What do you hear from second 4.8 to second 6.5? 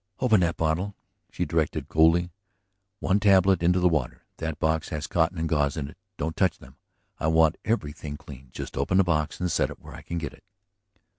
has cotton and gauze in it... don't